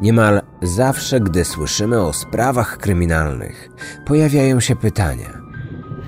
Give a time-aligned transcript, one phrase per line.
[0.00, 3.68] Niemal zawsze, gdy słyszymy o sprawach kryminalnych,
[4.06, 5.42] pojawiają się pytania: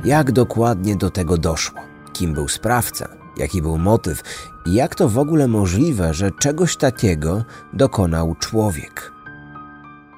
[0.04, 1.80] jak dokładnie do tego doszło?
[2.12, 3.08] Kim był sprawca?
[3.36, 4.22] Jaki był motyw?
[4.66, 9.12] I jak to w ogóle możliwe, że czegoś takiego dokonał człowiek?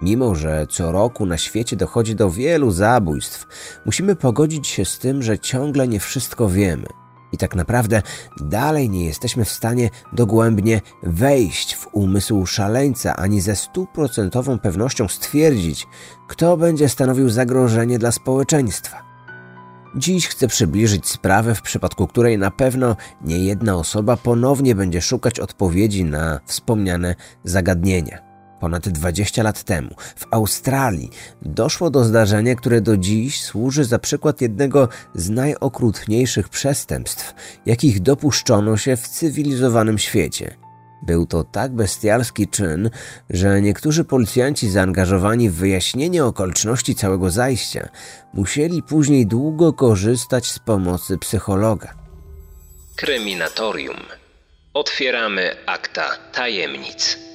[0.02, 3.47] Mimo, że co roku na świecie dochodzi do wielu zabójstw,
[3.87, 6.87] musimy pogodzić się z tym, że ciągle nie wszystko wiemy.
[7.33, 8.03] I tak naprawdę
[8.41, 15.87] dalej nie jesteśmy w stanie dogłębnie wejść w umysł szaleńca, ani ze stuprocentową pewnością stwierdzić,
[16.29, 19.03] kto będzie stanowił zagrożenie dla społeczeństwa.
[19.97, 25.41] Dziś chcę przybliżyć sprawę, w przypadku której na pewno nie jedna osoba ponownie będzie szukać
[25.41, 28.30] odpowiedzi na wspomniane zagadnienia.
[28.60, 31.10] Ponad 20 lat temu w Australii
[31.42, 37.34] doszło do zdarzenia, które do dziś służy za przykład jednego z najokrutniejszych przestępstw,
[37.66, 40.56] jakich dopuszczono się w cywilizowanym świecie.
[41.02, 42.91] Był to tak bestialski czyn,
[43.30, 47.89] że niektórzy policjanci zaangażowani w wyjaśnienie okoliczności całego zajścia
[48.34, 51.95] musieli później długo korzystać z pomocy psychologa.
[52.97, 53.97] Kryminatorium.
[54.74, 57.30] Otwieramy akta tajemnic.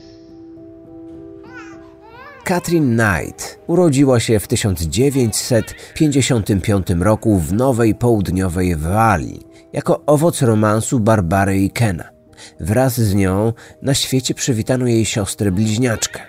[2.45, 11.59] Katrin Knight urodziła się w 1955 roku w Nowej Południowej Walii jako owoc romansu Barbary
[11.59, 12.09] i Kena.
[12.59, 16.19] Wraz z nią na świecie przywitano jej siostrę bliźniaczkę.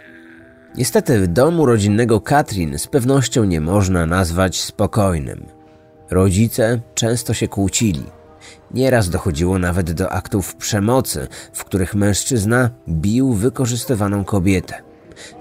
[0.75, 5.47] Niestety domu rodzinnego Katrin z pewnością nie można nazwać spokojnym.
[6.11, 8.05] Rodzice często się kłócili.
[8.75, 14.86] Nieraz dochodziło nawet do aktów przemocy, w których mężczyzna bił wykorzystywaną kobietę.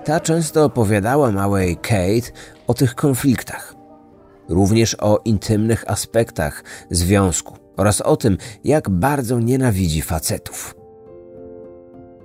[0.04, 2.32] Ta często opowiadała małej Kate
[2.68, 3.76] o tych konfliktach,
[4.50, 10.76] również o intymnych aspektach związku oraz o tym, jak bardzo nienawidzi facetów.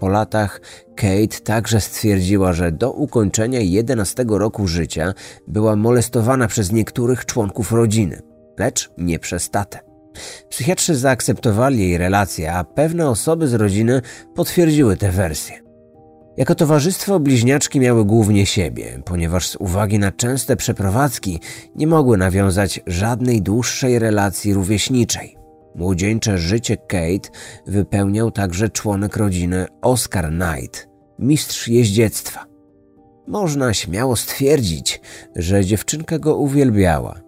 [0.00, 0.60] Po latach
[0.96, 5.14] Kate także stwierdziła, że do ukończenia 11 roku życia
[5.48, 8.22] była molestowana przez niektórych członków rodziny,
[8.58, 9.78] lecz nie przez tatę.
[10.48, 14.02] Psychiatrzy zaakceptowali jej relację, a pewne osoby z rodziny
[14.34, 15.69] potwierdziły tę wersję.
[16.40, 21.40] Jako towarzystwo bliźniaczki miały głównie siebie, ponieważ z uwagi na częste przeprowadzki
[21.76, 25.36] nie mogły nawiązać żadnej dłuższej relacji rówieśniczej.
[25.74, 27.30] Młodzieńcze życie Kate
[27.66, 32.46] wypełniał także członek rodziny Oscar Knight, mistrz jeździectwa.
[33.26, 35.00] Można śmiało stwierdzić,
[35.36, 37.20] że dziewczynka go uwielbiała.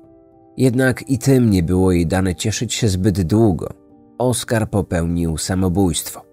[0.56, 3.68] Jednak i tym nie było jej dane cieszyć się zbyt długo.
[4.18, 6.32] Oscar popełnił samobójstwo.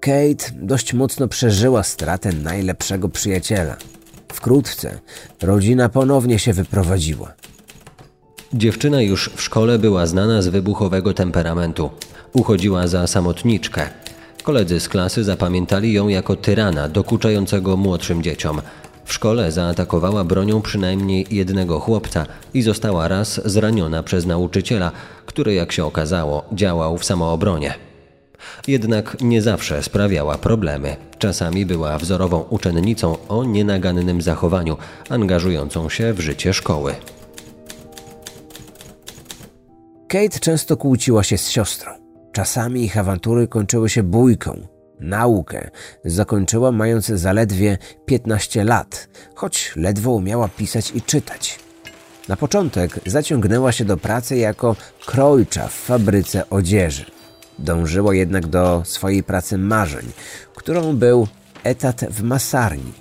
[0.00, 3.76] Kate dość mocno przeżyła stratę najlepszego przyjaciela.
[4.28, 4.98] Wkrótce
[5.42, 7.32] rodzina ponownie się wyprowadziła.
[8.52, 11.90] Dziewczyna już w szkole była znana z wybuchowego temperamentu.
[12.32, 13.88] Uchodziła za samotniczkę.
[14.42, 18.60] Koledzy z klasy zapamiętali ją jako tyrana dokuczającego młodszym dzieciom.
[19.04, 24.92] W szkole zaatakowała bronią przynajmniej jednego chłopca i została raz zraniona przez nauczyciela,
[25.26, 27.85] który, jak się okazało, działał w samoobronie.
[28.68, 30.96] Jednak nie zawsze sprawiała problemy.
[31.18, 34.76] Czasami była wzorową uczennicą o nienagannym zachowaniu,
[35.08, 36.94] angażującą się w życie szkoły.
[40.08, 41.92] Kate często kłóciła się z siostrą.
[42.32, 44.66] Czasami ich awantury kończyły się bójką.
[45.00, 45.70] Naukę
[46.04, 51.58] zakończyła mając zaledwie 15 lat, choć ledwo umiała pisać i czytać.
[52.28, 54.76] Na początek zaciągnęła się do pracy jako
[55.06, 57.15] krojcza w fabryce odzieży.
[57.58, 60.12] Dążyła jednak do swojej pracy marzeń,
[60.54, 61.28] którą był
[61.64, 62.92] etat w masarni.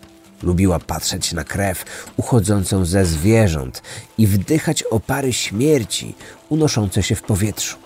[0.44, 1.86] Lubiła patrzeć na krew
[2.18, 3.82] uchodzącą ze zwierząt
[4.18, 6.16] i wdychać opary śmierci
[6.50, 7.78] unoszące się w powietrzu.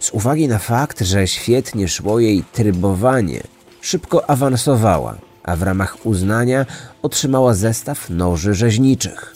[0.00, 3.42] Z uwagi na fakt, że świetnie szło jej trybowanie,
[3.80, 6.66] szybko awansowała, a w ramach uznania
[7.02, 9.34] otrzymała zestaw noży rzeźniczych.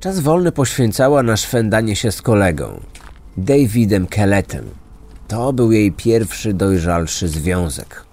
[0.00, 2.80] Czas wolny poświęcała na szwendanie się z kolegą,
[3.36, 4.64] Davidem Kelletem.
[5.28, 8.04] To był jej pierwszy dojrzalszy związek.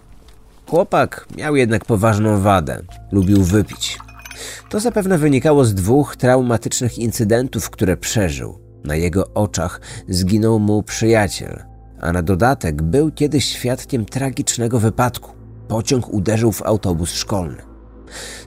[0.70, 2.82] Chłopak miał jednak poważną wadę.
[3.12, 3.98] Lubił wypić.
[4.70, 8.60] To zapewne wynikało z dwóch traumatycznych incydentów, które przeżył.
[8.84, 11.64] Na jego oczach zginął mu przyjaciel,
[12.02, 15.32] a na dodatek był kiedyś świadkiem tragicznego wypadku.
[15.68, 17.75] Pociąg uderzył w autobus szkolny.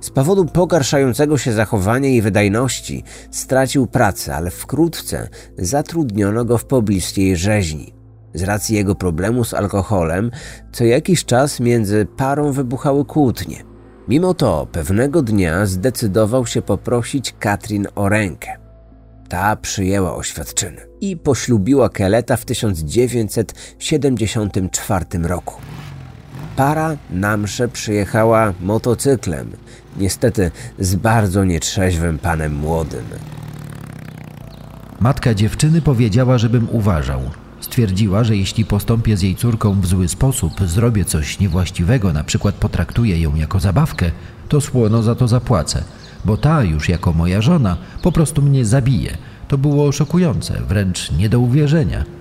[0.01, 5.29] Z powodu pogarszającego się zachowania i wydajności stracił pracę, ale wkrótce
[5.59, 7.95] zatrudniono go w pobliskiej rzeźni.
[8.35, 10.31] Z racji jego problemu z alkoholem,
[10.73, 13.65] co jakiś czas między parą wybuchały kłótnie.
[14.09, 18.57] Mimo to pewnego dnia zdecydował się poprosić Katrin o rękę.
[19.29, 25.55] Ta przyjęła oświadczyny i poślubiła Keleta w 1974 roku.
[26.59, 29.51] Para na msze przyjechała motocyklem,
[29.97, 33.05] niestety z bardzo nietrzeźwym panem młodym.
[35.01, 37.21] Matka dziewczyny powiedziała, żebym uważał.
[37.61, 42.55] Stwierdziła, że jeśli postąpię z jej córką w zły sposób, zrobię coś niewłaściwego, na przykład
[42.55, 44.11] potraktuję ją jako zabawkę,
[44.49, 45.85] to słono za to zapłacę,
[46.25, 49.17] bo ta już jako moja żona po prostu mnie zabije.
[49.49, 52.18] To było szokujące, wręcz nie do uwierzenia.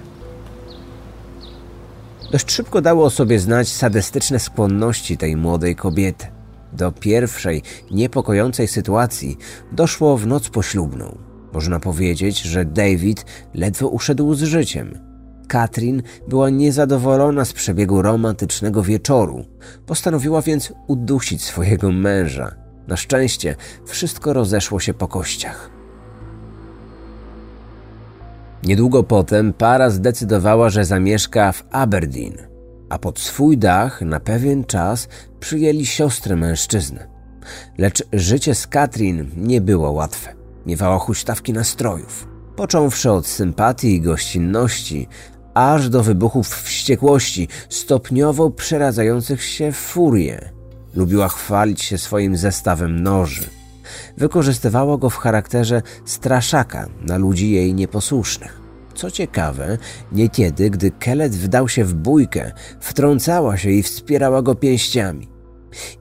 [2.32, 6.26] Dość szybko dało o sobie znać sadystyczne skłonności tej młodej kobiety.
[6.74, 9.38] Do pierwszej, niepokojącej sytuacji
[9.72, 11.18] doszło w noc poślubną.
[11.54, 15.00] Można powiedzieć, że David ledwo uszedł z życiem.
[15.48, 19.46] Katrin była niezadowolona z przebiegu romantycznego wieczoru.
[19.86, 22.56] Postanowiła więc udusić swojego męża.
[22.88, 25.77] Na szczęście wszystko rozeszło się po kościach.
[28.64, 32.38] Niedługo potem para zdecydowała, że zamieszka w Aberdeen,
[32.90, 35.08] a pod swój dach na pewien czas
[35.40, 37.08] przyjęli siostrę mężczyzny.
[37.78, 40.34] Lecz życie z Katrin nie było łatwe.
[40.66, 42.28] Miewała huśtawki nastrojów.
[42.56, 45.08] Począwszy od sympatii i gościnności,
[45.54, 50.52] aż do wybuchów wściekłości, stopniowo przeradzających się w furię.
[50.96, 53.57] Lubiła chwalić się swoim zestawem noży.
[54.18, 58.62] Wykorzystywała go w charakterze straszaka na ludzi jej nieposłusznych.
[58.96, 59.78] Co ciekawe,
[60.12, 65.28] niekiedy, gdy Kelet wdał się w bójkę, wtrącała się i wspierała go pięściami.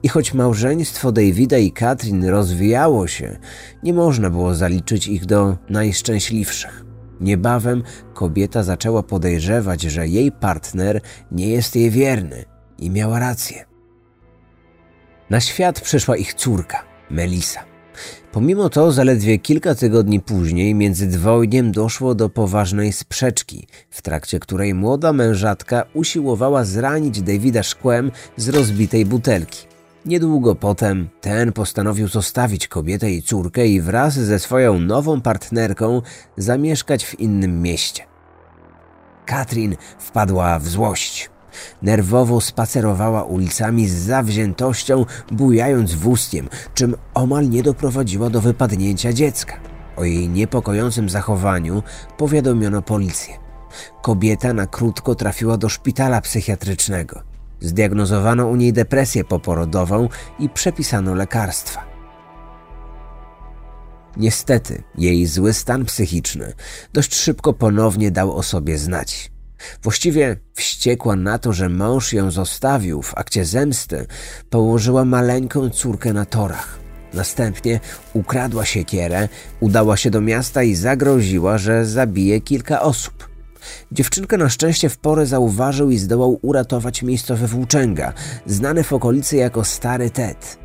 [0.03, 3.37] I choć małżeństwo Davida i Katrin rozwijało się,
[3.83, 6.85] nie można było zaliczyć ich do najszczęśliwszych.
[7.21, 7.83] Niebawem
[8.13, 11.01] kobieta zaczęła podejrzewać, że jej partner
[11.31, 12.45] nie jest jej wierny
[12.77, 13.65] i miała rację.
[15.29, 17.66] Na świat przyszła ich córka, Melisa.
[18.37, 24.73] Pomimo to, zaledwie kilka tygodni później między dwojniem doszło do poważnej sprzeczki, w trakcie której
[24.73, 29.67] młoda mężatka usiłowała zranić Davida szkłem z rozbitej butelki.
[30.05, 36.01] Niedługo potem ten postanowił zostawić kobietę i córkę i wraz ze swoją nową partnerką
[36.37, 38.03] zamieszkać w innym mieście.
[39.25, 41.29] Katrin wpadła w złość.
[41.81, 49.59] Nerwowo spacerowała ulicami z zawziętością, bujając wózkiem, czym omal nie doprowadziła do wypadnięcia dziecka.
[49.95, 51.83] O jej niepokojącym zachowaniu
[52.17, 53.33] powiadomiono policję.
[54.01, 57.21] Kobieta na krótko trafiła do szpitala psychiatrycznego.
[57.59, 60.09] Zdiagnozowano u niej depresję poporodową
[60.39, 61.97] i przepisano lekarstwa.
[64.17, 66.53] Niestety, jej zły stan psychiczny
[66.93, 69.31] dość szybko ponownie dał o sobie znać.
[69.83, 74.05] Właściwie wściekła na to, że mąż ją zostawił w akcie zemsty,
[74.49, 76.79] położyła maleńką córkę na torach.
[77.13, 77.79] Następnie
[78.13, 83.29] ukradła siekierę, udała się do miasta i zagroziła, że zabije kilka osób.
[83.91, 88.13] Dziewczynkę na szczęście w porę zauważył i zdołał uratować miejscowy włóczęga,
[88.45, 90.57] znany w okolicy jako Stary Ted.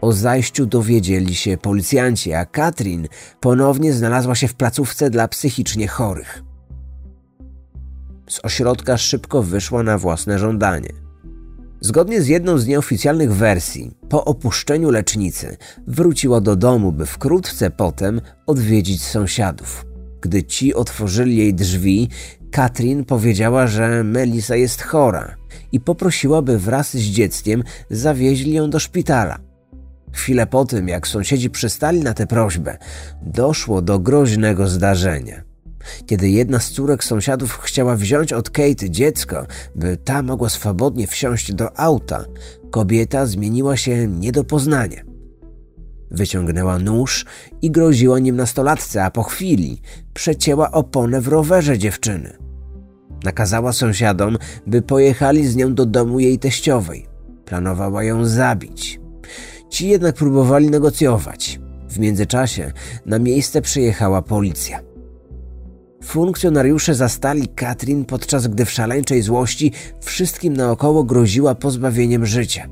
[0.00, 3.08] O zajściu dowiedzieli się policjanci, a Katrin
[3.40, 6.42] ponownie znalazła się w placówce dla psychicznie chorych.
[8.28, 10.88] Z ośrodka szybko wyszła na własne żądanie.
[11.80, 15.56] Zgodnie z jedną z nieoficjalnych wersji, po opuszczeniu lecznicy
[15.86, 19.86] wróciła do domu, by wkrótce potem odwiedzić sąsiadów.
[20.20, 22.08] Gdy ci otworzyli jej drzwi,
[22.50, 25.36] Katrin powiedziała, że Melisa jest chora
[25.72, 29.38] i poprosiła, by wraz z dzieckiem zawieźli ją do szpitala.
[30.12, 32.78] Chwilę po tym, jak sąsiedzi przystali na tę prośbę,
[33.22, 35.53] doszło do groźnego zdarzenia.
[36.06, 41.52] Kiedy jedna z córek sąsiadów chciała wziąć od Kate dziecko, by ta mogła swobodnie wsiąść
[41.52, 42.24] do auta,
[42.70, 45.02] kobieta zmieniła się nie do poznania.
[46.10, 47.24] Wyciągnęła nóż
[47.62, 49.80] i groziła nim nastolatce, a po chwili
[50.14, 52.38] przecięła oponę w rowerze dziewczyny.
[53.24, 57.06] Nakazała sąsiadom, by pojechali z nią do domu jej teściowej.
[57.44, 59.00] Planowała ją zabić.
[59.70, 61.60] Ci jednak próbowali negocjować.
[61.88, 62.72] W międzyczasie
[63.06, 64.93] na miejsce przyjechała policja.
[66.04, 72.66] Funkcjonariusze zastali Katrin, podczas gdy w szaleńczej złości wszystkim naokoło groziła pozbawieniem życia.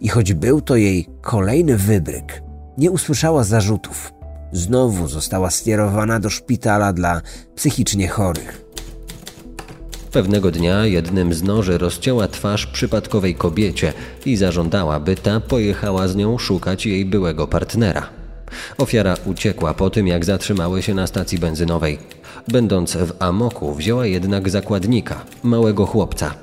[0.00, 2.42] I choć był to jej kolejny wybryk,
[2.78, 4.12] nie usłyszała zarzutów.
[4.52, 7.20] Znowu została skierowana do szpitala dla
[7.56, 8.64] psychicznie chorych.
[10.12, 13.92] Pewnego dnia jednym z noży rozcięła twarz przypadkowej kobiecie
[14.26, 18.23] i zażądała, by ta pojechała z nią szukać jej byłego partnera.
[18.78, 21.98] Ofiara uciekła po tym, jak zatrzymały się na stacji benzynowej.
[22.48, 26.34] Będąc w amoku, wzięła jednak zakładnika, małego chłopca.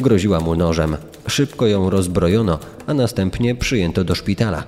[0.00, 0.96] Groziła mu nożem.
[1.26, 4.64] Szybko ją rozbrojono, a następnie przyjęto do szpitala.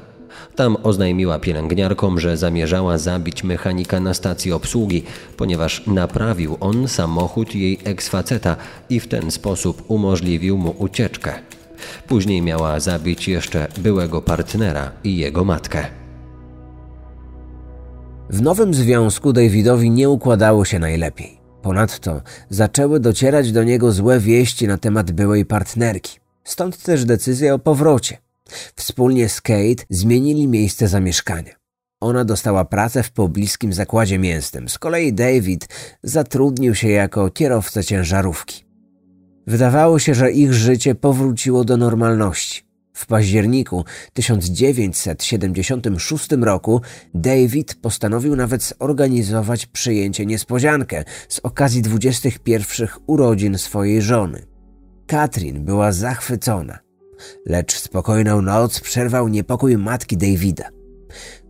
[0.56, 5.04] Tam oznajmiła pielęgniarkom, że zamierzała zabić mechanika na stacji obsługi,
[5.36, 8.56] ponieważ naprawił on samochód jej eksfaceta
[8.90, 11.34] i w ten sposób umożliwił mu ucieczkę.
[12.08, 15.86] Później miała zabić jeszcze byłego partnera i jego matkę.
[18.30, 21.40] W nowym związku Davidowi nie układało się najlepiej.
[21.62, 26.18] Ponadto zaczęły docierać do niego złe wieści na temat byłej partnerki.
[26.44, 28.18] Stąd też decyzja o powrocie.
[28.76, 31.52] Wspólnie z Kate zmienili miejsce zamieszkania.
[32.00, 34.68] Ona dostała pracę w pobliskim zakładzie mięsnym.
[34.68, 35.68] Z kolei David
[36.02, 38.64] zatrudnił się jako kierowca ciężarówki.
[39.46, 42.65] Wydawało się, że ich życie powróciło do normalności.
[42.96, 46.80] W październiku 1976 roku
[47.14, 54.46] David postanowił nawet zorganizować przyjęcie niespodziankę z okazji 21 urodzin swojej żony.
[55.06, 56.78] Katrin była zachwycona,
[57.46, 60.68] lecz spokojną noc przerwał niepokój matki Davida.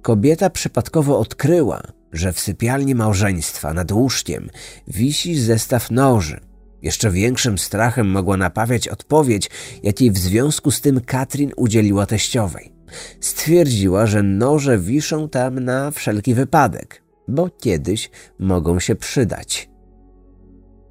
[0.02, 4.50] Kobieta przypadkowo odkryła, że w sypialni małżeństwa nad łóżkiem
[4.88, 6.40] wisi zestaw noży,
[6.86, 9.50] jeszcze większym strachem mogła napawiać odpowiedź,
[9.82, 12.72] jakiej w związku z tym Katrin udzieliła teściowej.
[13.20, 19.68] Stwierdziła, że noże wiszą tam na wszelki wypadek, bo kiedyś mogą się przydać.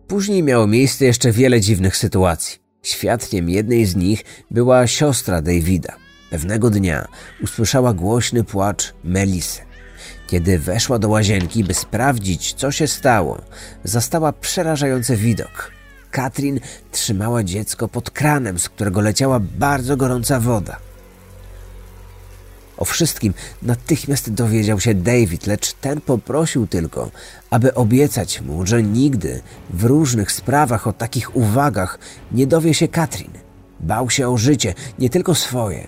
[0.07, 2.59] Później miało miejsce jeszcze wiele dziwnych sytuacji.
[2.83, 5.95] Świadkiem jednej z nich była siostra Davida.
[6.29, 7.07] Pewnego dnia
[7.43, 9.61] usłyszała głośny płacz Melisy.
[10.27, 13.41] Kiedy weszła do łazienki, by sprawdzić, co się stało,
[13.83, 15.75] zastała przerażający widok.
[16.15, 16.60] Katrin
[16.91, 20.77] trzymała dziecko pod kranem, z którego leciała bardzo gorąca woda.
[22.77, 27.12] O wszystkim natychmiast dowiedział się David, lecz ten poprosił tylko,
[27.50, 32.00] aby obiecać mu, że nigdy w różnych sprawach o takich uwagach
[32.31, 33.31] nie dowie się Katrin.
[33.79, 35.88] Bał się o życie, nie tylko swoje.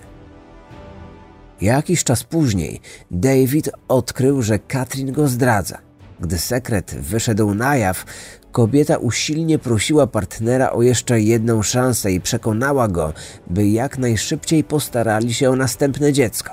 [1.60, 2.80] Jakiś czas później
[3.10, 5.87] David odkrył, że Katrin go zdradza.
[6.20, 8.04] Gdy sekret wyszedł na jaw,
[8.52, 13.12] kobieta usilnie prosiła partnera o jeszcze jedną szansę i przekonała go,
[13.46, 16.52] by jak najszybciej postarali się o następne dziecko.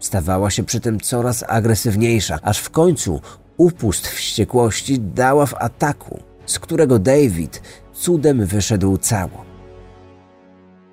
[0.00, 3.20] Stawała się przy tym coraz agresywniejsza, aż w końcu
[3.56, 9.44] upust wściekłości dała w ataku, z którego David cudem wyszedł cało.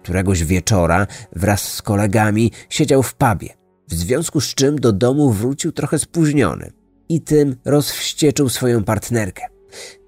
[0.04, 3.50] Któregoś wieczora wraz z kolegami siedział w pubie,
[3.88, 6.81] w związku z czym do domu wrócił trochę spóźniony
[7.12, 9.44] i tym rozwścieczył swoją partnerkę.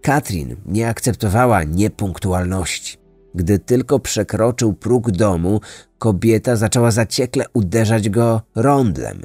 [0.02, 2.98] Katrin nie akceptowała niepunktualności.
[3.36, 5.62] Gdy tylko przekroczył próg domu,
[5.98, 9.22] kobieta zaczęła zaciekle uderzać go rondlem.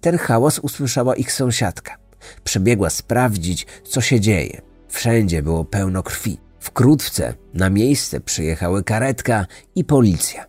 [0.00, 1.96] Ten hałas usłyszała ich sąsiadka.
[2.44, 4.60] Przebiegła sprawdzić, co się dzieje.
[4.88, 6.38] Wszędzie było pełno krwi.
[6.60, 10.46] Wkrótce na miejsce przyjechały karetka i policja.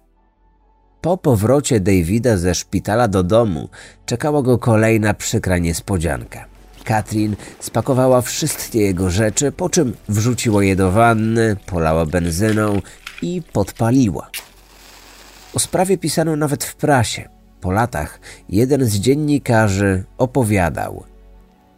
[1.02, 3.70] Po powrocie Davida ze szpitala do domu
[4.06, 6.53] czekała go kolejna przykra niespodzianka.
[6.84, 12.82] Katrin spakowała wszystkie jego rzeczy, po czym wrzuciła je do wanny, polała benzyną
[13.22, 14.30] i podpaliła.
[15.54, 17.30] O sprawie pisano nawet w prasie.
[17.62, 21.04] Po latach jeden z dziennikarzy opowiadał.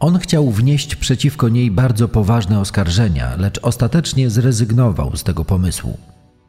[0.00, 5.98] On chciał wnieść przeciwko niej bardzo poważne oskarżenia, lecz ostatecznie zrezygnował z tego pomysłu.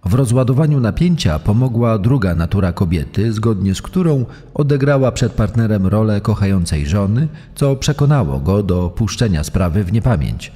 [0.08, 6.86] W rozładowaniu napięcia pomogła druga natura kobiety, zgodnie z którą odegrała przed partnerem rolę kochającej
[6.86, 10.52] żony, co przekonało go do puszczenia sprawy w niepamięć.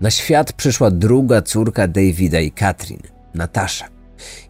[0.00, 3.00] Na świat przyszła druga córka Davida i Katrin,
[3.34, 3.88] Natasza.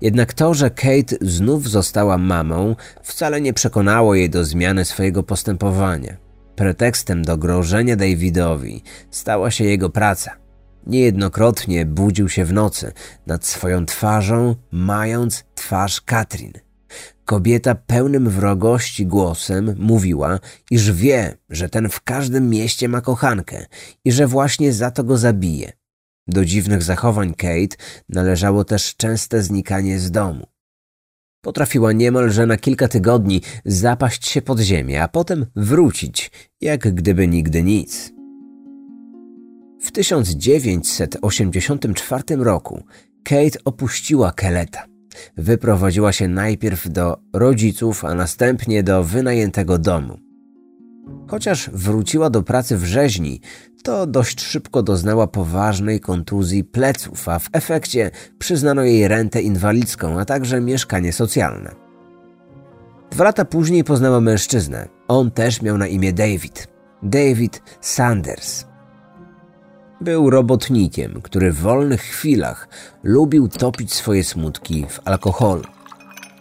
[0.01, 6.17] Jednak to, że Kate znów została mamą, wcale nie przekonało jej do zmiany swojego postępowania.
[6.57, 10.42] Pretekstem do grożenia Davidowi stała się jego praca.
[10.87, 12.93] Niejednokrotnie budził się w nocy
[13.27, 16.53] nad swoją twarzą, mając twarz Katrin.
[17.25, 20.39] Kobieta pełnym wrogości głosem mówiła,
[20.71, 23.67] iż wie, że ten w każdym mieście ma kochankę
[24.05, 25.73] i że właśnie za to go zabije.
[26.27, 27.77] Do dziwnych zachowań Kate
[28.09, 30.47] należało też częste znikanie z domu.
[31.45, 37.63] Potrafiła niemalże na kilka tygodni zapaść się pod ziemię, a potem wrócić, jak gdyby nigdy
[37.63, 38.13] nic.
[39.83, 42.83] W 1984 roku
[43.25, 44.85] Kate opuściła Keleta.
[45.37, 50.19] Wyprowadziła się najpierw do rodziców, a następnie do wynajętego domu.
[51.29, 53.41] Chociaż wróciła do pracy w rzeźni,
[53.83, 60.25] to dość szybko doznała poważnej kontuzji pleców, a w efekcie przyznano jej rentę inwalidzką, a
[60.25, 61.75] także mieszkanie socjalne.
[63.11, 64.89] Dwa lata później poznała mężczyznę.
[65.09, 66.69] On też miał na imię David.
[67.03, 68.72] David Sanders.
[70.03, 72.69] Był robotnikiem, który w wolnych chwilach
[73.03, 75.65] lubił topić swoje smutki w alkoholu.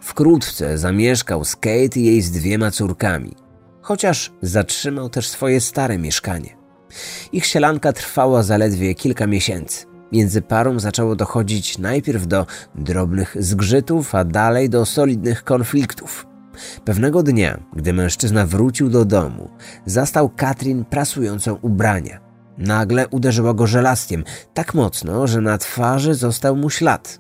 [0.02, 3.36] Wkrótce zamieszkał z Kate i jej z dwiema córkami,
[3.82, 6.58] chociaż zatrzymał też swoje stare mieszkanie.
[7.32, 9.86] Ich sielanka trwała zaledwie kilka miesięcy.
[10.12, 16.28] Między parą zaczęło dochodzić najpierw do drobnych zgrzytów, a dalej do solidnych konfliktów.
[16.86, 19.50] Pewnego dnia, gdy mężczyzna wrócił do domu,
[19.86, 22.31] zastał Katrin prasującą ubrania.
[22.62, 27.20] Nagle uderzyła go żelastiem tak mocno, że na twarzy został mu ślad.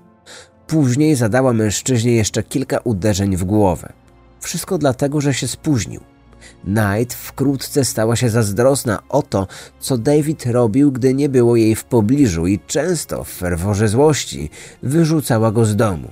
[0.67, 3.93] Później zadała mężczyźnie jeszcze kilka uderzeń w głowę.
[4.39, 6.01] Wszystko dlatego, że się spóźnił.
[6.63, 9.47] Knight wkrótce stała się zazdrosna o to,
[9.79, 14.49] co David robił, gdy nie było jej w pobliżu i często w ferworze złości
[14.83, 16.11] wyrzucała go z domu.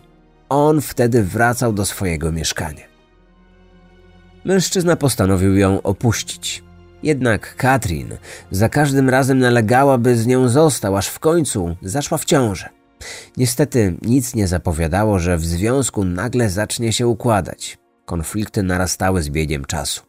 [0.50, 2.83] On wtedy wracał do swojego mieszkania.
[4.45, 6.68] Mężczyzna postanowił ją opuścić.
[7.03, 8.18] Jednak Katrin
[8.51, 12.70] za każdym razem nalegała, by z nią został, aż w końcu zaszła w ciążę.
[13.38, 17.77] Niestety nic nie zapowiadało, że w związku nagle zacznie się układać.
[18.06, 20.01] Konflikty narastały z biegiem czasu.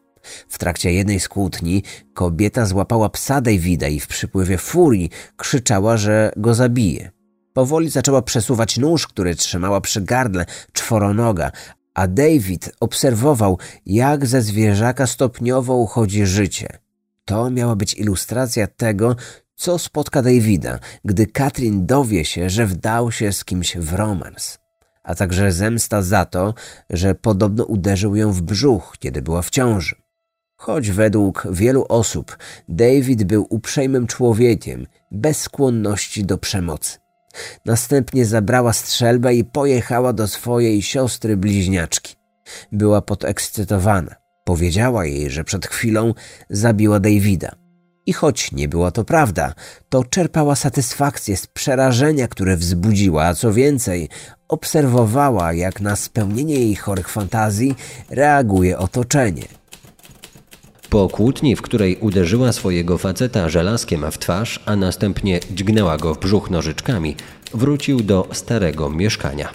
[0.49, 1.83] W trakcie jednej z kłótni
[2.15, 7.11] kobieta złapała psa Davida i w przypływie furii krzyczała, że go zabije.
[7.53, 11.51] Powoli zaczęła przesuwać nóż, który trzymała przy gardle czworonoga,
[12.01, 16.79] a David obserwował, jak ze zwierzaka stopniowo uchodzi życie.
[17.25, 19.17] To miała być ilustracja tego,
[19.55, 24.59] co spotka Davida, gdy Katrin dowie się, że wdał się z kimś w romans,
[25.03, 26.55] a także zemsta za to,
[26.91, 29.97] że podobno uderzył ją w brzuch, kiedy była w ciąży.
[30.57, 32.39] Choć według wielu osób
[32.69, 37.00] David był uprzejmym człowiekiem, bez skłonności do przemocy.
[37.65, 42.15] Następnie zabrała strzelbę i pojechała do swojej siostry bliźniaczki.
[42.73, 44.15] Była podekscytowana.
[44.45, 46.15] Powiedziała jej, że przed chwilą
[46.51, 47.53] zabiła Davida.
[48.07, 49.55] I choć nie była to prawda,
[49.89, 54.09] to czerpała satysfakcję z przerażenia, które wzbudziła, a co więcej,
[54.49, 57.75] obserwowała, jak na spełnienie jej chorych fantazji
[58.11, 59.45] reaguje otoczenie–
[60.91, 66.19] po kłótni, w której uderzyła swojego faceta żelazkiem w twarz, a następnie dźgnęła go w
[66.19, 67.17] brzuch nożyczkami,
[67.55, 69.49] wrócił do starego mieszkania.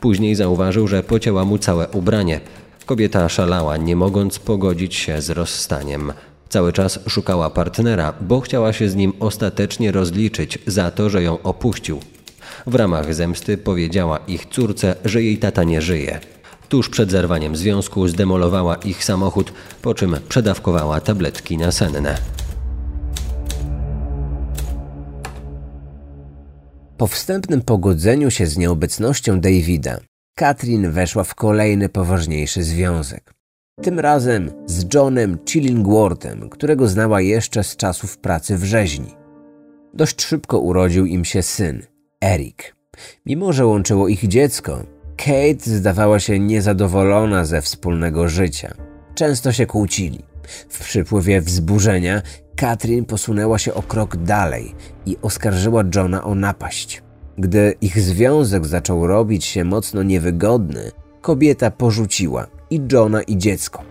[0.00, 2.40] Później zauważył, że pocięła mu całe ubranie.
[2.86, 6.12] Kobieta szalała, nie mogąc pogodzić się z rozstaniem.
[6.48, 11.42] Cały czas szukała partnera, bo chciała się z nim ostatecznie rozliczyć za to, że ją
[11.42, 12.00] opuścił.
[12.66, 16.20] W ramach zemsty powiedziała ich córce, że jej tata nie żyje.
[16.68, 19.52] Tuż przed zerwaniem związku zdemolowała ich samochód,
[19.82, 22.18] po czym przedawkowała tabletki nasenne.
[26.96, 29.98] Po wstępnym pogodzeniu się z nieobecnością Davida,
[30.38, 33.34] Katrin weszła w kolejny poważniejszy związek.
[33.82, 39.14] Tym razem z Johnem Chillingworthem, którego znała jeszcze z czasów pracy w rzeźni.
[39.94, 41.82] Dość szybko urodził im się syn,
[42.24, 42.74] Eric.
[43.26, 44.82] Mimo, że łączyło ich dziecko,
[45.18, 48.74] Kate zdawała się niezadowolona ze wspólnego życia.
[49.14, 50.22] Często się kłócili.
[50.68, 52.22] W przypływie wzburzenia
[52.56, 54.74] Katrin posunęła się o krok dalej
[55.06, 57.02] i oskarżyła Johna o napaść.
[57.38, 63.82] Gdy ich związek zaczął robić się mocno niewygodny, kobieta porzuciła i Johna i dziecko.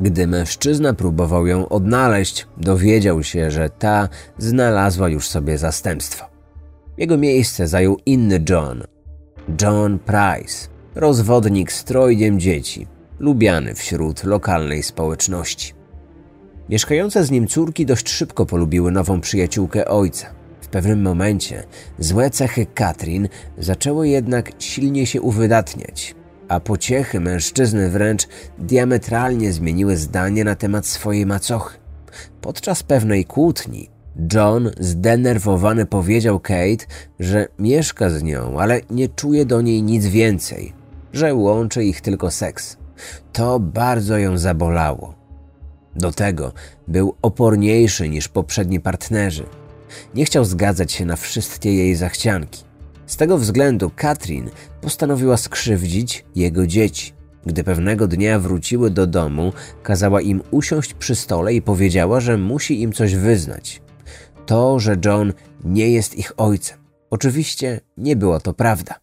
[0.00, 4.08] Gdy mężczyzna próbował ją odnaleźć, dowiedział się, że ta
[4.38, 6.24] znalazła już sobie zastępstwo.
[6.98, 8.82] Jego miejsce zajął inny John,
[9.62, 12.86] John Price, rozwodnik z trojgiem dzieci,
[13.18, 15.72] lubiany wśród lokalnej społeczności.
[16.68, 20.26] Mieszkające z nim córki dość szybko polubiły nową przyjaciółkę ojca.
[20.60, 21.64] W pewnym momencie
[21.98, 23.28] złe cechy Katrin
[23.58, 26.14] zaczęły jednak silnie się uwydatniać,
[26.48, 28.28] a pociechy mężczyzny wręcz
[28.58, 31.78] diametralnie zmieniły zdanie na temat swojej macochy.
[32.40, 33.90] Podczas pewnej kłótni
[34.34, 36.86] John, zdenerwowany, powiedział Kate,
[37.20, 40.72] że mieszka z nią, ale nie czuje do niej nic więcej,
[41.12, 42.76] że łączy ich tylko seks.
[43.32, 45.14] To bardzo ją zabolało.
[45.96, 46.52] Do tego
[46.88, 49.46] był oporniejszy niż poprzedni partnerzy.
[50.14, 52.64] Nie chciał zgadzać się na wszystkie jej zachcianki.
[53.06, 54.50] Z tego względu Katrin
[54.80, 57.12] postanowiła skrzywdzić jego dzieci.
[57.46, 59.52] Gdy pewnego dnia wróciły do domu,
[59.82, 63.85] kazała im usiąść przy stole i powiedziała, że musi im coś wyznać
[64.46, 65.32] to, że John
[65.64, 66.78] nie jest ich ojcem.
[67.10, 68.94] Oczywiście nie było to prawda.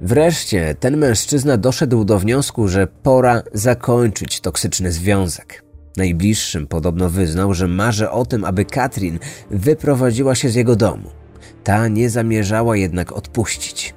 [0.00, 5.64] Wreszcie ten mężczyzna doszedł do wniosku, że pora zakończyć toksyczny związek.
[5.96, 9.18] Najbliższym podobno wyznał, że marzy o tym, aby Katrin
[9.50, 11.10] wyprowadziła się z jego domu.
[11.64, 13.94] Ta nie zamierzała jednak odpuścić.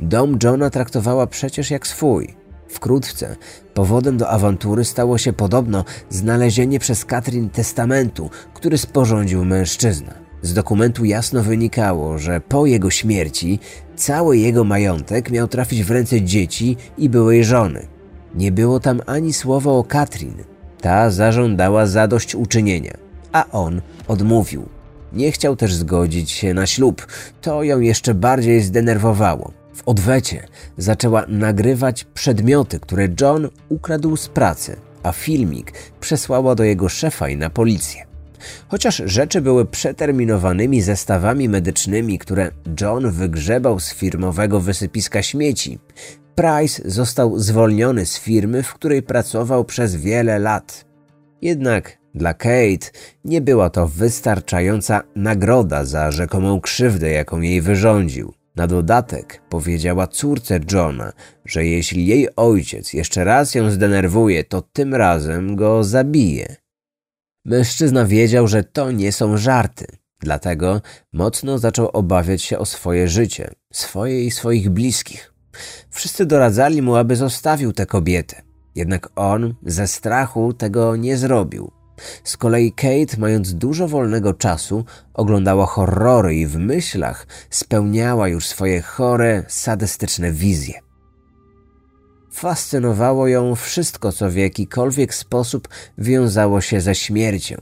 [0.00, 2.34] Dom Johna traktowała przecież jak swój.
[2.68, 3.36] Wkrótce
[3.74, 10.14] powodem do awantury stało się podobno znalezienie przez Katrin testamentu, który sporządził mężczyzna.
[10.42, 13.58] Z dokumentu jasno wynikało, że po jego śmierci
[13.96, 17.86] cały jego majątek miał trafić w ręce dzieci i byłej żony.
[18.34, 20.34] Nie było tam ani słowa o Katrin.
[20.80, 22.96] Ta zażądała zadośćuczynienia,
[23.32, 24.68] a on odmówił.
[25.12, 27.06] Nie chciał też zgodzić się na ślub.
[27.40, 29.52] To ją jeszcze bardziej zdenerwowało.
[29.76, 30.46] W odwecie
[30.78, 37.36] zaczęła nagrywać przedmioty, które John ukradł z pracy, a filmik przesłała do jego szefa i
[37.36, 38.06] na policję.
[38.68, 45.78] Chociaż rzeczy były przeterminowanymi zestawami medycznymi, które John wygrzebał z firmowego wysypiska śmieci,
[46.34, 50.84] Price został zwolniony z firmy, w której pracował przez wiele lat.
[51.42, 52.90] Jednak dla Kate
[53.24, 58.34] nie była to wystarczająca nagroda za rzekomą krzywdę, jaką jej wyrządził.
[58.56, 61.12] Na dodatek powiedziała córce Johna,
[61.44, 66.56] że jeśli jej ojciec jeszcze raz ją zdenerwuje, to tym razem go zabije.
[67.44, 69.86] Mężczyzna wiedział, że to nie są żarty,
[70.20, 70.80] dlatego
[71.12, 75.32] mocno zaczął obawiać się o swoje życie, swoje i swoich bliskich.
[75.90, 78.42] Wszyscy doradzali mu, aby zostawił tę kobietę,
[78.74, 81.75] jednak on ze strachu tego nie zrobił.
[82.24, 88.82] Z kolei Kate, mając dużo wolnego czasu, oglądała horrory i w myślach spełniała już swoje
[88.82, 90.86] chore, sadystyczne wizje.
[92.32, 97.56] Fascynowało ją wszystko, co w jakikolwiek sposób wiązało się ze śmiercią.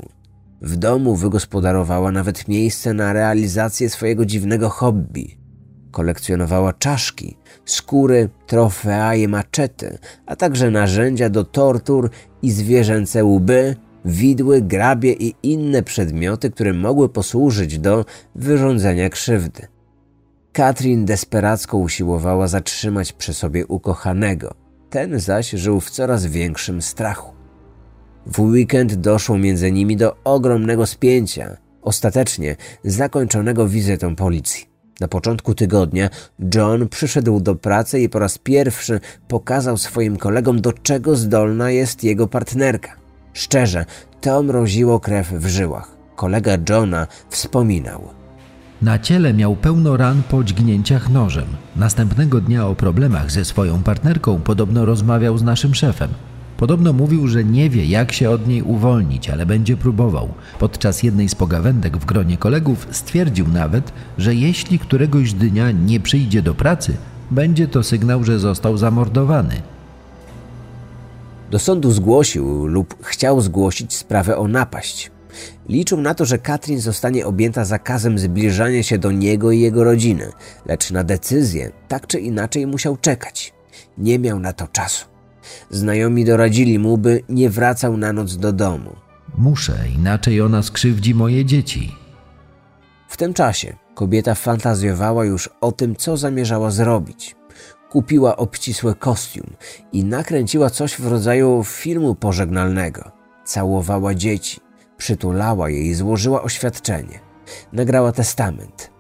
[0.63, 5.39] W domu wygospodarowała nawet miejsce na realizację swojego dziwnego hobby.
[5.91, 12.11] Kolekcjonowała czaszki, skóry, trofea i maczety, a także narzędzia do tortur
[12.43, 19.67] i zwierzęce łby, widły, grabie i inne przedmioty, które mogły posłużyć do wyrządzenia krzywdy.
[20.53, 24.55] Katrin desperacko usiłowała zatrzymać przy sobie ukochanego,
[24.91, 27.33] ten zaś żył w coraz większym strachu.
[28.27, 34.75] W weekend doszło między nimi do ogromnego spięcia, ostatecznie zakończonego wizytą policji.
[35.01, 36.11] Na początku tygodnia
[36.55, 42.05] John przyszedł do pracy i po raz pierwszy pokazał swoim kolegom, do czego zdolna jest
[42.05, 43.04] jego partnerka.
[43.35, 43.85] Szczerze,
[44.21, 45.97] to mroziło krew w żyłach.
[46.17, 48.09] Kolega Johna wspominał.
[48.83, 51.45] Na ciele miał pełno ran po dźgnięciach nożem.
[51.77, 56.11] Następnego dnia o problemach ze swoją partnerką podobno rozmawiał z naszym szefem.
[56.57, 60.29] Podobno mówił, że nie wie, jak się od niej uwolnić, ale będzie próbował.
[60.59, 66.43] Podczas jednej z pogawędek w gronie kolegów stwierdził nawet, że jeśli któregoś dnia nie przyjdzie
[66.43, 66.97] do pracy,
[67.31, 69.74] będzie to sygnał, że został zamordowany.
[71.51, 75.11] Do sądu zgłosił lub chciał zgłosić sprawę o napaść.
[75.69, 80.33] Liczył na to, że Katrin zostanie objęta zakazem zbliżania się do niego i jego rodziny,
[80.67, 83.55] lecz na decyzję tak czy inaczej musiał czekać.
[83.99, 85.07] Nie miał na to czasu.
[85.71, 88.97] Znajomi doradzili mu, by nie wracał na noc do domu.
[89.39, 91.95] Muszę, inaczej ona skrzywdzi moje dzieci.
[93.09, 97.37] W tym czasie kobieta fantazjowała już o tym, co zamierzała zrobić.
[97.95, 99.47] Kupiła obcisły kostium
[99.93, 103.11] i nakręciła coś w rodzaju filmu pożegnalnego.
[103.45, 104.61] Całowała dzieci,
[104.97, 107.19] przytulała je i złożyła oświadczenie.
[107.73, 108.91] Nagrała testament.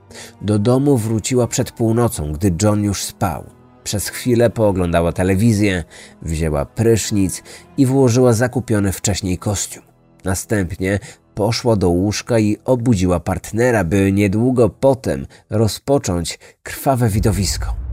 [0.43, 3.45] Do domu wróciła przed północą, gdy John już spał.
[3.85, 5.85] Przez chwilę pooglądała telewizję,
[6.23, 7.43] wzięła prysznic
[7.77, 9.85] i włożyła zakupiony wcześniej kostium.
[10.25, 10.99] Następnie
[11.35, 17.84] poszła do łóżka i obudziła partnera, by niedługo potem rozpocząć krwawe widowisko.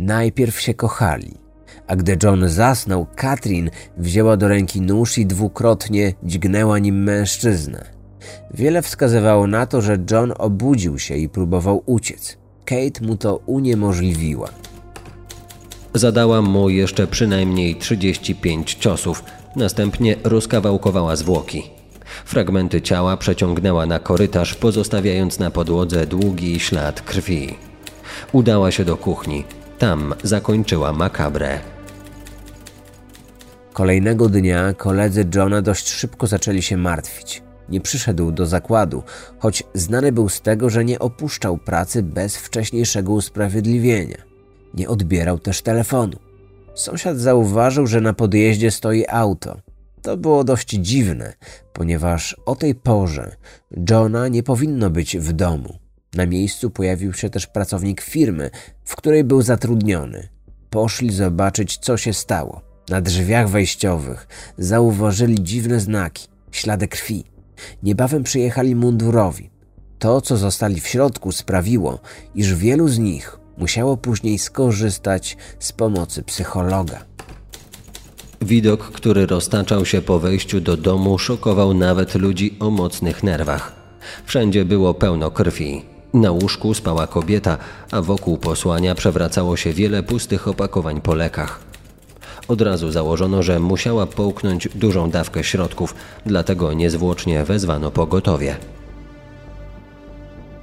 [0.00, 1.34] Najpierw się kochali,
[1.86, 7.84] a gdy John zasnął, Katrin wzięła do ręki nóż i dwukrotnie dźgnęła nim mężczyznę.
[8.54, 12.38] Wiele wskazywało na to, że John obudził się i próbował uciec.
[12.64, 14.48] Kate mu to uniemożliwiła.
[15.94, 19.24] Zadała mu jeszcze przynajmniej 35 ciosów,
[19.56, 21.70] następnie rozkawałkowała zwłoki.
[22.24, 27.54] Fragmenty ciała przeciągnęła na korytarz, pozostawiając na podłodze długi ślad krwi.
[28.32, 29.44] Udała się do kuchni.
[29.80, 31.58] Tam zakończyła makabrę.
[33.72, 37.42] Kolejnego dnia koledzy Johna dość szybko zaczęli się martwić.
[37.68, 39.02] Nie przyszedł do zakładu,
[39.38, 44.16] choć znany był z tego, że nie opuszczał pracy bez wcześniejszego usprawiedliwienia.
[44.74, 46.16] Nie odbierał też telefonu.
[46.74, 49.60] Sąsiad zauważył, że na podjeździe stoi auto.
[50.02, 51.32] To było dość dziwne,
[51.72, 53.36] ponieważ o tej porze
[53.90, 55.79] Johna nie powinno być w domu.
[56.14, 58.50] Na miejscu pojawił się też pracownik firmy,
[58.84, 60.28] w której był zatrudniony.
[60.70, 62.60] Poszli zobaczyć, co się stało.
[62.88, 67.24] Na drzwiach wejściowych zauważyli dziwne znaki, ślady krwi.
[67.82, 69.50] Niebawem przyjechali mundurowi.
[69.98, 72.00] To, co zostali w środku, sprawiło,
[72.34, 77.04] iż wielu z nich musiało później skorzystać z pomocy psychologa.
[78.42, 83.72] Widok, który roztaczał się po wejściu do domu, szokował nawet ludzi o mocnych nerwach.
[84.24, 85.82] Wszędzie było pełno krwi.
[86.14, 87.58] Na łóżku spała kobieta,
[87.90, 91.60] a wokół posłania przewracało się wiele pustych opakowań po lekach.
[92.48, 95.94] Od razu założono, że musiała połknąć dużą dawkę środków,
[96.26, 98.56] dlatego niezwłocznie wezwano pogotowie.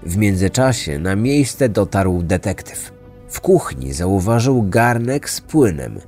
[0.03, 2.91] W międzyczasie na miejsce dotarł detektyw.
[3.29, 5.99] W kuchni zauważył garnek z płynem.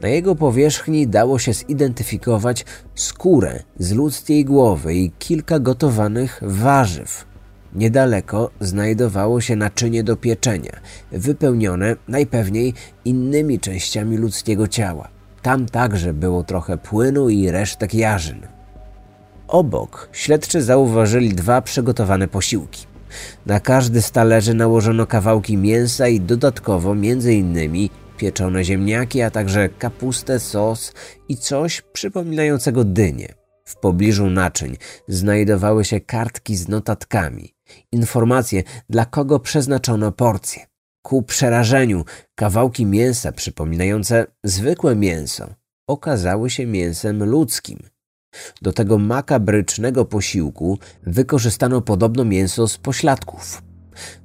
[0.00, 7.27] Na jego powierzchni dało się zidentyfikować skórę z ludzkiej głowy i kilka gotowanych warzyw.
[7.74, 10.72] Niedaleko znajdowało się naczynie do pieczenia,
[11.12, 15.08] wypełnione najpewniej innymi częściami ludzkiego ciała.
[15.42, 18.46] Tam także było trochę płynu i resztek jarzyn.
[19.48, 22.86] Obok śledczy zauważyli dwa przygotowane posiłki.
[23.46, 26.94] Na każdy z talerzy nałożono kawałki mięsa i dodatkowo
[27.30, 30.92] innymi pieczone ziemniaki, a także kapustę, sos
[31.28, 33.37] i coś przypominającego dynię.
[33.68, 34.76] W pobliżu naczyń
[35.08, 37.54] znajdowały się kartki z notatkami,
[37.92, 40.66] informacje dla kogo przeznaczono porcję.
[41.02, 42.04] Ku przerażeniu
[42.34, 45.54] kawałki mięsa przypominające zwykłe mięso
[45.88, 47.78] okazały się mięsem ludzkim.
[48.62, 53.62] Do tego makabrycznego posiłku wykorzystano podobno mięso z pośladków.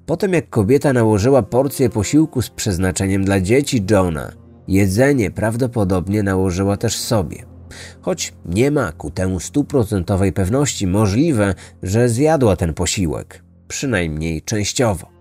[0.05, 4.31] Potem jak kobieta nałożyła porcję posiłku z przeznaczeniem dla dzieci Johna,
[4.67, 7.52] jedzenie prawdopodobnie nałożyła też sobie.
[8.01, 15.13] Choć nie ma ku temu stuprocentowej pewności, możliwe, że zjadła ten posiłek, przynajmniej częściowo.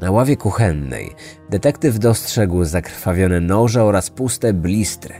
[0.00, 1.14] Na ławie kuchennej
[1.50, 5.14] detektyw dostrzegł zakrwawione noże oraz puste blistry.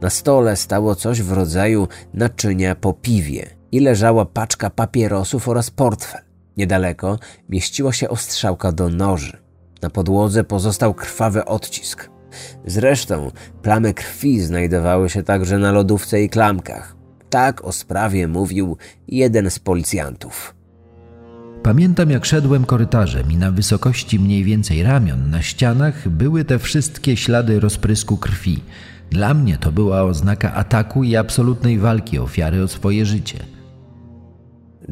[0.00, 6.20] Na stole stało coś w rodzaju naczynia po piwie i leżała paczka papierosów oraz portfel.
[6.56, 7.18] Niedaleko
[7.48, 9.38] mieściła się ostrzałka do noży.
[9.82, 12.10] Na podłodze pozostał krwawy odcisk.
[12.66, 13.30] Zresztą
[13.62, 16.96] plamy krwi znajdowały się także na lodówce i klamkach.
[17.30, 18.76] Tak o sprawie mówił
[19.08, 20.54] jeden z policjantów.
[21.62, 27.16] Pamiętam, jak szedłem korytarzem i na wysokości mniej więcej ramion na ścianach były te wszystkie
[27.16, 28.60] ślady rozprysku krwi.
[29.10, 33.38] Dla mnie to była oznaka ataku i absolutnej walki ofiary o swoje życie.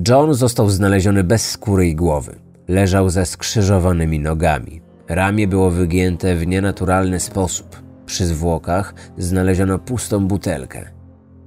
[0.08, 2.36] John został znaleziony bez skóry i głowy.
[2.68, 4.83] Leżał ze skrzyżowanymi nogami.
[5.08, 7.82] Ramię było wygięte w nienaturalny sposób.
[8.06, 10.90] Przy zwłokach znaleziono pustą butelkę.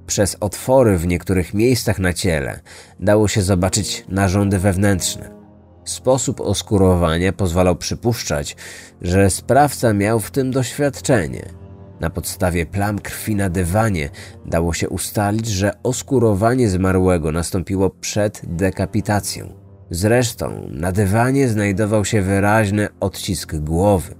[0.06, 2.60] Przez otwory w niektórych miejscach na ciele
[3.00, 5.30] dało się zobaczyć narządy wewnętrzne.
[5.84, 8.56] Sposób oskurowania pozwalał przypuszczać,
[9.02, 11.48] że sprawca miał w tym doświadczenie.
[12.00, 14.10] Na podstawie plam krwi na dywanie
[14.46, 19.67] dało się ustalić, że oskurowanie zmarłego nastąpiło przed dekapitacją.
[19.90, 24.14] Zresztą na dywanie znajdował się wyraźny odcisk głowy.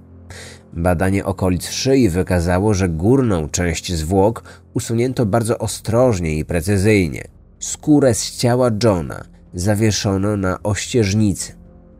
[0.73, 7.23] Badanie okolic szyi wykazało, że górną część zwłok usunięto bardzo ostrożnie i precyzyjnie.
[7.59, 11.53] Skórę z ciała Johna zawieszono na ościeżnicy.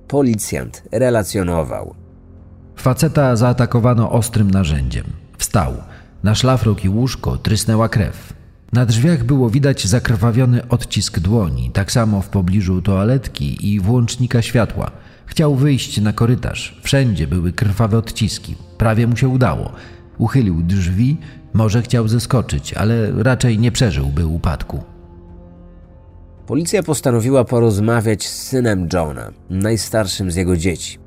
[0.08, 1.96] Policjant relacjonował.
[2.76, 5.06] Faceta zaatakowano ostrym narzędziem.
[5.38, 5.74] Wstał.
[6.24, 8.34] Na szlafrok i łóżko trysnęła krew.
[8.74, 14.92] Na drzwiach było widać zakrwawiony odcisk dłoni, tak samo w pobliżu toaletki i włącznika światła.
[15.26, 16.80] Chciał wyjść na korytarz.
[16.84, 18.56] Wszędzie były krwawe odciski.
[18.78, 19.72] Prawie mu się udało.
[20.18, 21.18] Uchylił drzwi,
[21.54, 24.84] może chciał zeskoczyć, ale raczej nie przeżyłby upadku.
[26.48, 30.99] Policja postanowiła porozmawiać z synem Johna, najstarszym z jego dzieci.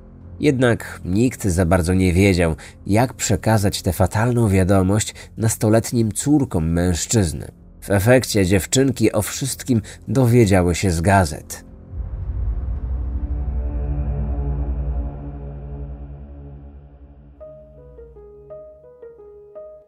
[0.43, 2.55] Jednak nikt za bardzo nie wiedział,
[2.87, 7.49] jak przekazać tę fatalną wiadomość nastoletnim córkom mężczyzny.
[7.81, 11.65] W efekcie dziewczynki o wszystkim dowiedziały się z gazet.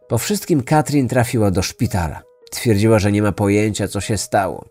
[0.07, 2.21] Po wszystkim Katrin trafiła do szpitala.
[2.51, 4.65] Twierdziła, że nie ma pojęcia, co się stało.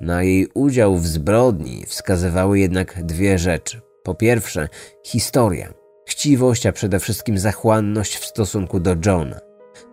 [0.00, 3.91] Na jej udział w zbrodni wskazywały jednak dwie rzeczy.
[4.02, 4.68] Po pierwsze,
[5.04, 5.74] historia,
[6.06, 9.40] chciwość, a przede wszystkim zachłanność w stosunku do Johna.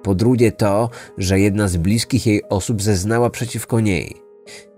[0.03, 4.15] Po drugie, to, że jedna z bliskich jej osób zeznała przeciwko niej.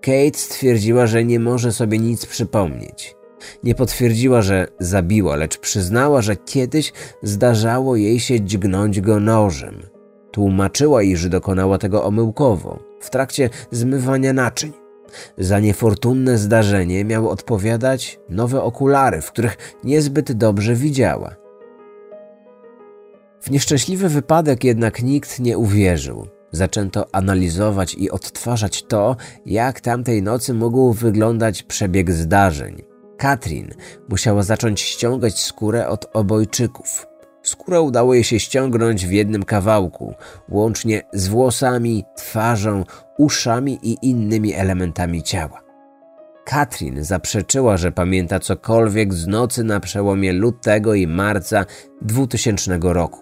[0.01, 3.15] Kate stwierdziła, że nie może sobie nic przypomnieć.
[3.63, 9.81] Nie potwierdziła, że zabiła, lecz przyznała, że kiedyś zdarzało jej się dźgnąć go nożem.
[10.31, 14.80] Tłumaczyła, iż dokonała tego omyłkowo, w trakcie zmywania naczyń.
[15.37, 21.35] Za niefortunne zdarzenie miały odpowiadać nowe okulary, w których niezbyt dobrze widziała.
[23.41, 26.27] W nieszczęśliwy wypadek jednak nikt nie uwierzył.
[26.51, 32.83] Zaczęto analizować i odtwarzać to, jak tamtej nocy mógł wyglądać przebieg zdarzeń.
[33.17, 33.69] Katrin
[34.09, 37.07] musiała zacząć ściągać skórę od obojczyków.
[37.43, 40.13] Skórę udało jej się ściągnąć w jednym kawałku,
[40.49, 42.83] łącznie z włosami, twarzą,
[43.21, 45.61] uszami i innymi elementami ciała.
[46.45, 51.65] Katrin zaprzeczyła, że pamięta cokolwiek z nocy na przełomie lutego i marca
[52.01, 53.19] 2000 roku.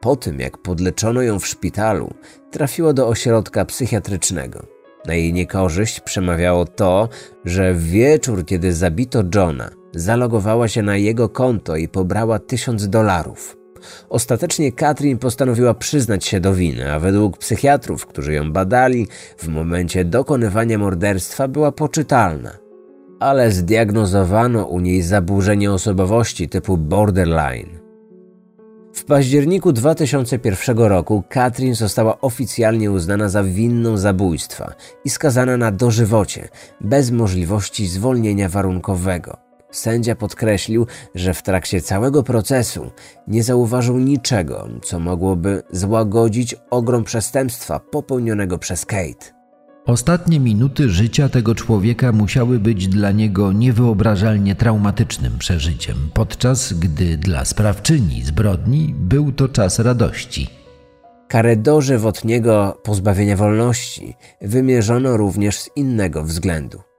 [0.00, 2.14] Po tym, jak podleczono ją w szpitalu,
[2.50, 4.66] trafiła do ośrodka psychiatrycznego.
[5.06, 7.08] Na jej niekorzyść przemawiało to,
[7.44, 13.61] że w wieczór, kiedy zabito Johna, zalogowała się na jego konto i pobrała tysiąc dolarów.
[14.08, 20.04] Ostatecznie Katrin postanowiła przyznać się do winy, a według psychiatrów, którzy ją badali, w momencie
[20.04, 22.50] dokonywania morderstwa była poczytalna.
[23.20, 27.82] Ale zdiagnozowano u niej zaburzenie osobowości typu borderline.
[28.92, 36.48] W październiku 2001 roku Katrin została oficjalnie uznana za winną zabójstwa i skazana na dożywocie,
[36.80, 39.41] bez możliwości zwolnienia warunkowego.
[39.72, 42.90] Sędzia podkreślił, że w trakcie całego procesu
[43.28, 49.42] nie zauważył niczego, co mogłoby złagodzić ogrom przestępstwa popełnionego przez Kate.
[49.86, 57.44] Ostatnie minuty życia tego człowieka musiały być dla niego niewyobrażalnie traumatycznym przeżyciem, podczas gdy dla
[57.44, 60.50] sprawczyni zbrodni był to czas radości.
[61.28, 66.91] Karę dożywotniego pozbawienia wolności wymierzono również z innego względu.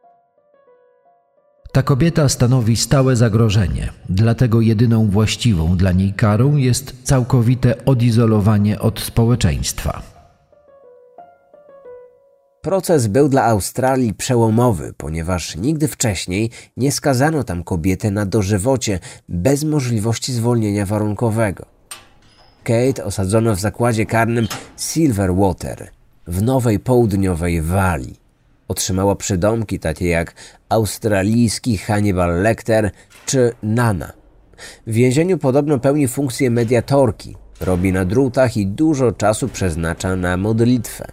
[1.74, 9.00] Ta kobieta stanowi stałe zagrożenie, dlatego jedyną właściwą dla niej karą jest całkowite odizolowanie od
[9.00, 10.02] społeczeństwa.
[12.62, 19.64] Proces był dla Australii przełomowy, ponieważ nigdy wcześniej nie skazano tam kobiety na dożywocie bez
[19.64, 21.66] możliwości zwolnienia warunkowego.
[22.64, 25.92] Kate osadzono w zakładzie karnym Silverwater
[26.28, 28.23] w Nowej Południowej Walii.
[28.68, 30.34] Otrzymała przydomki takie jak
[30.70, 32.92] australijski Hannibal Lecter
[33.26, 34.14] czy Nana.
[34.88, 41.06] W więzieniu podobno pełni funkcję mediatorki, robi na drutach i dużo czasu przeznacza na modlitwę.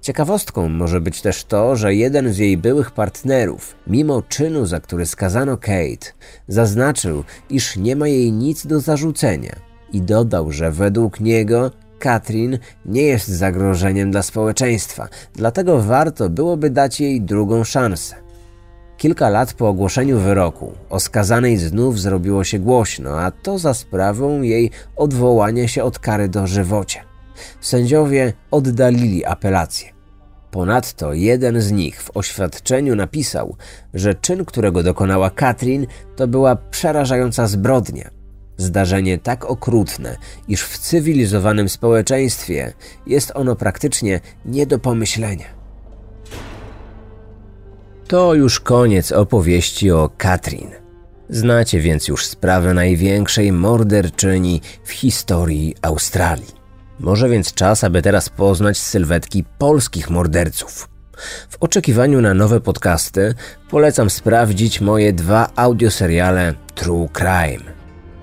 [0.00, 5.06] Ciekawostką może być też to, że jeden z jej byłych partnerów, mimo czynu, za który
[5.06, 6.12] skazano Kate,
[6.48, 9.56] zaznaczył, iż nie ma jej nic do zarzucenia
[9.92, 11.70] i dodał, że według niego
[12.04, 18.16] Katrin nie jest zagrożeniem dla społeczeństwa, dlatego warto byłoby dać jej drugą szansę.
[18.96, 24.42] Kilka lat po ogłoszeniu wyroku o skazanej znów zrobiło się głośno, a to za sprawą
[24.42, 27.00] jej odwołania się od kary dożywocia.
[27.60, 29.88] Sędziowie oddalili apelację.
[30.50, 33.56] Ponadto jeden z nich w oświadczeniu napisał,
[33.94, 35.86] że czyn, którego dokonała Katrin,
[36.16, 38.23] to była przerażająca zbrodnia.
[38.56, 40.16] Zdarzenie tak okrutne,
[40.48, 42.72] iż w cywilizowanym społeczeństwie
[43.06, 45.46] jest ono praktycznie nie do pomyślenia.
[48.08, 50.70] To już koniec opowieści o Katrin.
[51.28, 56.54] Znacie więc już sprawę największej morderczyni w historii Australii.
[57.00, 60.88] Może więc czas, aby teraz poznać sylwetki polskich morderców.
[61.50, 63.34] W oczekiwaniu na nowe podcasty
[63.70, 67.73] polecam sprawdzić moje dwa audioseriale True Crime.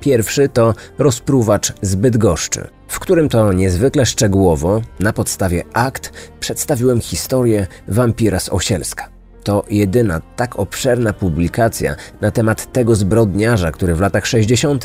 [0.01, 7.67] Pierwszy to Rozpruwacz z Bydgoszczy, w którym to niezwykle szczegółowo, na podstawie akt, przedstawiłem historię
[7.87, 9.09] wampira z Osielska.
[9.43, 14.83] To jedyna tak obszerna publikacja na temat tego zbrodniarza, który w latach 60.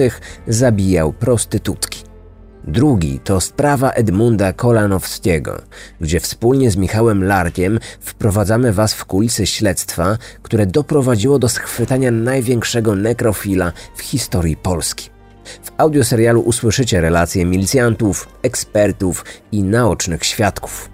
[0.48, 2.05] zabijał prostytutki.
[2.66, 5.62] Drugi to sprawa Edmunda Kolanowskiego,
[6.00, 12.94] gdzie wspólnie z Michałem Larkiem wprowadzamy Was w kulisy śledztwa, które doprowadziło do schwytania największego
[12.94, 15.10] nekrofila w historii Polski.
[15.62, 20.90] W audioserialu usłyszycie relacje milicjantów, ekspertów i naocznych świadków.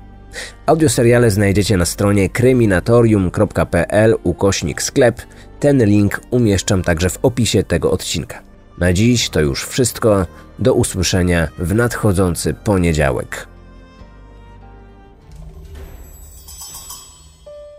[0.67, 5.23] Audioseriale znajdziecie na stronie kryminatorium.pl ukośnik sklep.
[5.61, 8.52] Ten link umieszczam także w opisie tego odcinka.
[8.83, 10.27] Na dziś to już wszystko.
[10.59, 13.47] Do usłyszenia w nadchodzący poniedziałek.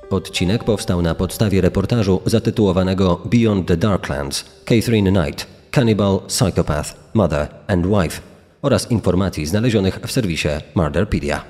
[0.10, 7.88] Odcinek powstał na podstawie reportażu zatytułowanego Beyond the Darklands Catherine Knight, Cannibal, Psychopath, Mother and
[7.88, 8.22] Wife
[8.62, 11.44] oraz informacji znalezionych w serwisie Murderpedia.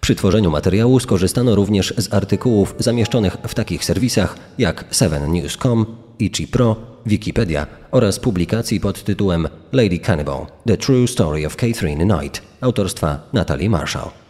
[0.00, 6.76] Przy tworzeniu materiału skorzystano również z artykułów zamieszczonych w takich serwisach jak 7news.com, Ichi Pro,
[7.06, 13.70] Wikipedia oraz publikacji pod tytułem Lady Cannibal– The True Story of Catherine Knight autorstwa Natalie
[13.70, 14.25] Marshall.